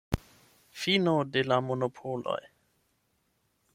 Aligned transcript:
Fino 0.83 1.13
de 1.35 1.43
la 1.51 1.59
monopoloj. 1.67 2.39